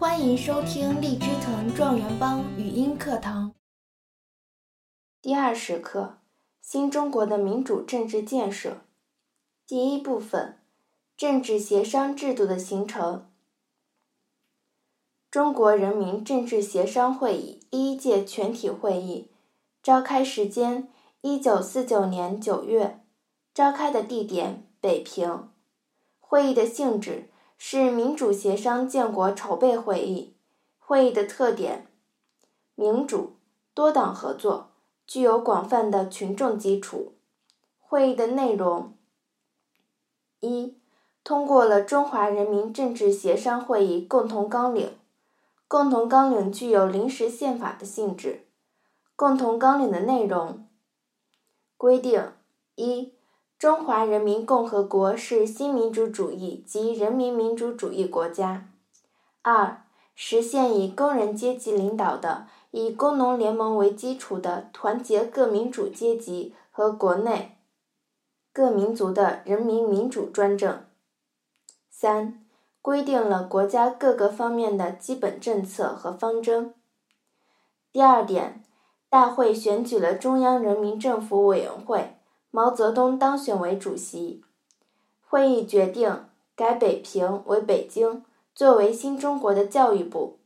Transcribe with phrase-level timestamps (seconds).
[0.00, 3.54] 欢迎收听荔枝藤状元帮语音课堂。
[5.20, 6.20] 第二十课：
[6.62, 8.78] 新中国的民主政治建设。
[9.66, 10.56] 第一部分：
[11.18, 13.30] 政治协商制度的形成。
[15.30, 19.30] 中国人民政治协商会议第一届全体会议，
[19.82, 20.88] 召开时间：
[21.20, 23.04] 一九四九年九月，
[23.52, 25.50] 召开的地点：北平。
[26.18, 27.28] 会议的性质。
[27.62, 30.34] 是民主协商建国筹备会议。
[30.78, 31.86] 会议的特点：
[32.74, 33.34] 民主、
[33.74, 34.70] 多党合作，
[35.06, 37.12] 具有广泛的群众基础。
[37.78, 38.94] 会议的内容：
[40.40, 40.78] 一、
[41.22, 44.86] 通过了《中华人民政治协商会议共同纲领》。
[45.68, 48.46] 共同纲领具有临时宪法的性质。
[49.14, 50.66] 共同纲领的内容
[51.76, 52.32] 规定：
[52.76, 53.12] 一、
[53.60, 58.70] 中华人民共和国是新民主主义及人民民主主义国家。
[59.42, 59.82] 二、
[60.14, 67.58] 实现以工人阶级领导的、以工农联盟为基础的团结各民主阶级和国内
[68.50, 70.82] 各民族的人民民主专政。
[71.90, 72.42] 三、
[72.80, 76.74] 规定了国家各个方面的基本政策和方针。
[77.92, 78.64] 第二点，
[79.10, 82.16] 大会选举了中央人民政府委员会。
[82.50, 84.44] 毛泽东当选为主席。
[85.20, 90.40] 会议决定改北平为北京，作为新中国的教育部。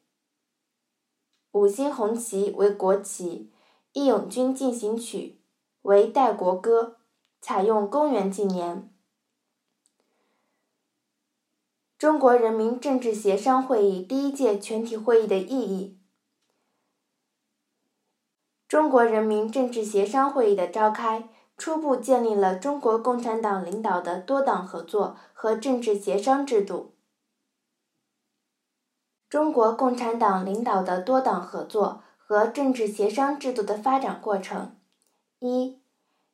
[1.53, 3.51] 五星红旗为国旗，
[3.93, 5.39] 《义勇军进行曲》
[5.83, 6.97] 为代国歌，
[7.41, 8.91] 采用公元纪年。
[11.97, 15.97] 中国人民政治协商会议第一届全体会议的意义。
[18.69, 21.31] 中国人民政治协商会议的召开。
[21.57, 26.95] 初步建立了中国共产党领导的多党合作和政治协商制度。
[29.31, 34.77] 中国共产党领导的多党合作和政治协商制度的发展过程：
[35.39, 35.81] 一、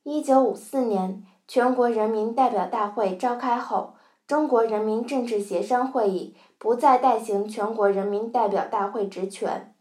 [0.03, 3.95] 一九五四年全国人民代表大会召开后，
[4.27, 9.75] 中国人民政治协商会议不再代行全国人民代表大会职权，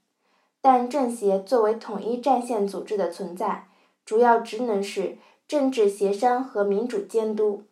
[0.59, 3.69] 但政协作为统一战线组织的存在。
[4.09, 7.66] 主要职能是政治协商和民主监督。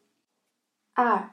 [0.93, 1.31] 二，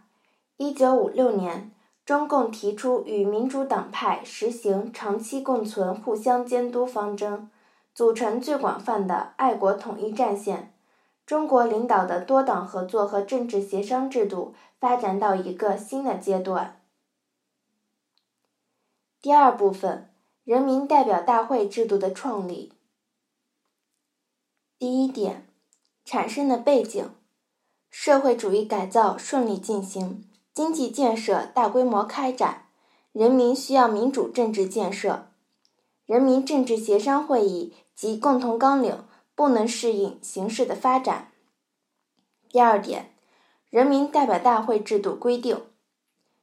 [0.56, 1.72] 一九五六年，
[2.06, 7.50] 中共提出与民主党派实行长期共存、互相监督方针，
[7.94, 10.72] 组成最广泛的爱国统一战线。
[11.26, 16.80] 中国领导的多党合作和政治协商制度发展到一个新的阶段。
[19.20, 20.08] 第二部分，
[20.44, 22.72] 人民代表大会制度的创立。
[24.84, 25.48] 第一点，
[26.04, 27.08] 产生的背景：
[27.88, 32.66] 社会主义改造顺利进行，经济建设大规模开展，
[33.10, 35.28] 人民需要民主政治建设。
[36.04, 39.02] 人民政治协商会议及共同纲领
[39.34, 41.32] 不能适应形势的发展。
[42.50, 43.14] 第二点，
[43.70, 45.62] 人民代表大会制度规定：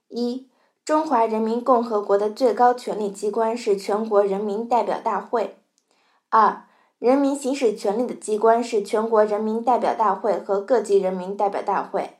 [0.07, 0.49] 一、
[0.83, 5.57] 中华人民共和国的最高权力机关是全国人民代表大会；
[6.29, 6.65] 二、
[7.01, 12.19] 人民行使权力的机关是全国人民代表大会和各级人民代表大会。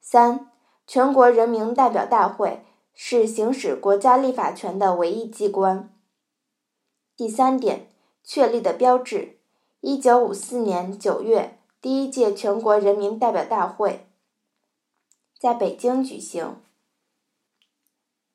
[0.00, 0.50] 三、
[0.86, 2.64] 全国人民代表大会
[2.94, 5.90] 是行使国家立法权的唯一机关。
[7.14, 7.86] 第三点，
[8.22, 9.36] 确立的标志：
[9.82, 14.06] 一九五四年九月，第一届全国人民代表大会
[15.38, 16.56] 在北京举行。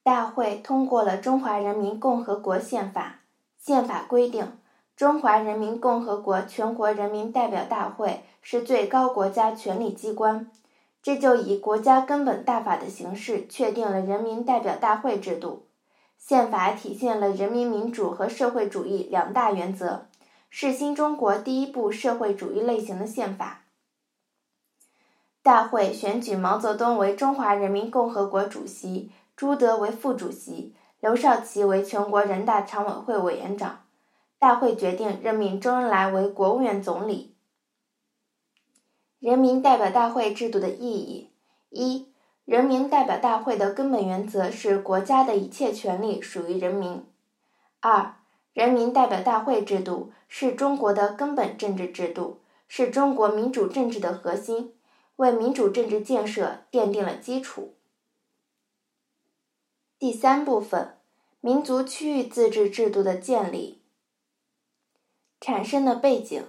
[0.03, 3.21] 大会通过了《中华人民共和国宪法》，
[3.65, 4.51] 宪法规定。
[4.99, 10.51] 中华人民共和国全国人民代表大会是最高国家权力机关，
[11.01, 15.67] 这就以国家根本大法的形式确定了人民代表大会制度。
[16.17, 20.07] 宪法体现了人民民主和社会主义两大原则，
[20.49, 23.61] 是新中国第一部社会主义类型的宪法。
[25.41, 33.79] 大会选举毛泽东为中华人民共和国主席，朱德为副主席，刘少奇为全国人大常委会委员长。
[34.39, 37.35] 大会决定任命周恩来为国务院总理。
[39.19, 41.29] 人民代表大会制度的意义：
[41.69, 42.07] 一、
[42.45, 47.01] 人民代表大会的根本原则是国家的一切权利属于人民；
[47.81, 48.15] 二、
[48.53, 52.39] 人民代表大会制度是中国的根本政治制度，
[52.69, 54.73] 是中国民主政治的核心，
[55.17, 57.75] 为民主政治建设奠定了基础。
[59.99, 60.97] 第三部分：
[61.41, 63.78] 民族区域自治制度的建立。
[65.41, 66.43] 产生的背景：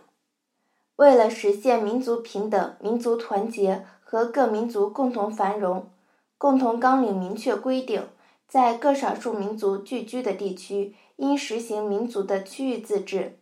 [0.96, 5.88] 为了实现民族平等、民族团结和各民族共同繁荣，
[6.36, 8.08] 共同纲领明确规定，
[8.48, 13.38] 在各少数民族聚居的地区，应实行民族的区域自治。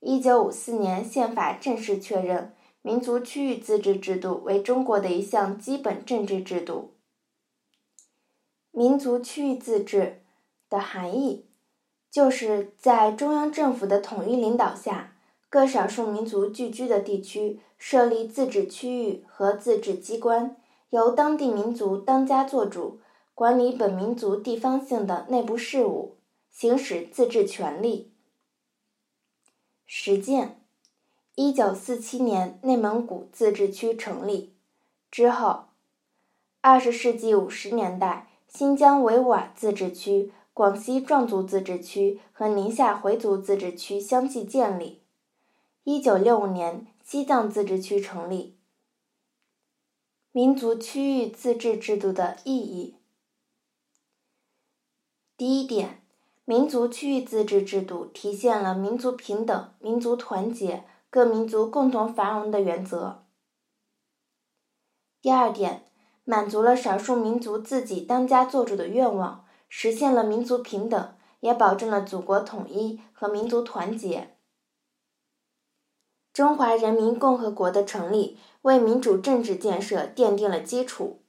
[0.00, 6.94] 一九五四年宪法正式确认民族区域自治制度为中国的一项基本政治制度。
[8.70, 10.22] 民族区域自治
[10.70, 11.47] 的含义，
[12.10, 15.16] 就是在中央政府的统一领导下，
[15.50, 20.56] 各少数民族聚居的地区设立自治区域和自治机关，
[20.90, 23.00] 由当地民族当家作主。
[23.34, 26.16] 管理本民族地方性的内部事务，
[26.50, 28.12] 行使自治权利。
[29.86, 30.60] 实践：
[31.36, 34.56] 一九四七年内蒙古自治区成立
[35.08, 35.66] 之后，
[36.60, 45.04] 二十世纪五十年代，新疆维吾尔自治区、广西壮族自治区和宁夏回族自治区相继建立。
[45.84, 48.56] 一九六五年，西藏自治区成立。
[50.32, 52.96] 民族区域自治制度的意义。
[55.36, 56.02] 第一点，
[56.44, 63.22] 民族区域自治制度体现了民族平等、民族团结、各民族共同繁荣的原则。
[65.22, 65.84] 第二点，
[66.24, 74.34] 满足了少数民族自己当家作主的愿望，实现了民族平等，也保证了祖国统一和民族团结。
[76.32, 81.20] 中华人民共和国的成立，为民主政治建设奠定了基础。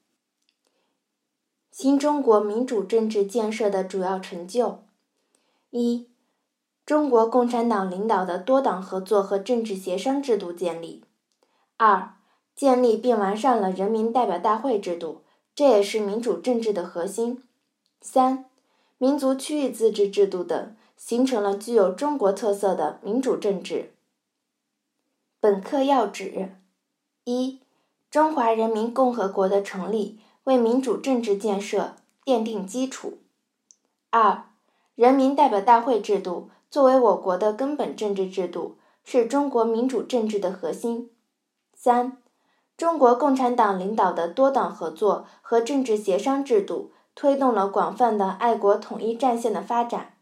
[1.72, 4.84] 新中国民主政治建设的主要成就：
[5.70, 6.10] 一、
[6.86, 11.04] 中国共产党领导的多党合作和政治协商制度建立；
[11.78, 12.16] 二、
[12.56, 15.24] 建立并完善了人民代表大会制度，
[15.56, 17.38] 这也是民主政治的核心；
[18.01, 18.46] 三、
[18.98, 23.94] 民族区域自治制度等，形成了具有中国特色的民主政治。
[25.40, 26.56] 本课要旨：
[27.24, 27.60] 一、
[28.10, 30.19] 中华人民共和国的成立。
[30.46, 33.19] 为民主政治建设奠定基础。
[34.10, 34.45] 二、
[34.95, 41.12] 人民代表大会制度作为我国的根本政治制度，是中国民主政治的核心。
[41.75, 42.18] 三、
[42.75, 50.13] 中国共产党领导的多党合作和政治协商制度，推动了广泛的爱国统一战线的发展。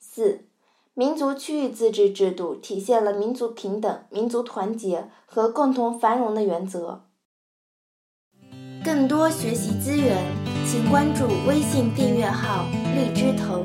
[0.00, 0.46] 四、
[0.94, 7.02] 民族区域自治制度体现了民族平等、民族团结和共同繁荣的原则。
[8.82, 10.16] 更多学习资源，
[10.66, 12.64] 请关注微信订阅号
[12.96, 13.62] “荔枝藤”。